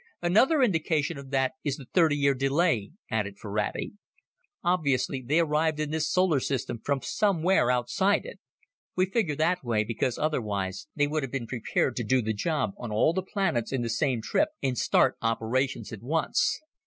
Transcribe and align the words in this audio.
"Another 0.23 0.63
indication 0.63 1.19
of 1.19 1.29
that 1.29 1.51
is 1.63 1.77
the 1.77 1.85
thirty 1.85 2.17
year 2.17 2.33
delay," 2.33 2.89
added 3.11 3.37
Ferrati. 3.37 3.93
"Obviously, 4.63 5.21
they 5.21 5.39
arrived 5.39 5.79
in 5.79 5.91
this 5.91 6.11
solar 6.11 6.39
system 6.39 6.79
from 6.83 7.03
somewhere 7.03 7.69
outside 7.69 8.25
it. 8.25 8.39
We 8.95 9.05
figure 9.05 9.35
that 9.35 9.63
way 9.63 9.83
because 9.83 10.17
otherwise 10.17 10.87
they 10.95 11.05
would 11.05 11.21
have 11.21 11.31
been 11.31 11.45
prepared 11.45 11.95
to 11.97 12.03
do 12.03 12.23
the 12.23 12.33
job 12.33 12.71
on 12.79 12.91
all 12.91 13.13
the 13.13 13.21
planets 13.21 13.71
in 13.71 13.83
the 13.83 13.89
same 13.89 14.23
trip 14.23 14.49
and 14.63 14.75
start 14.75 15.17
operations 15.21 15.93
at 15.93 16.01
once. 16.01 16.59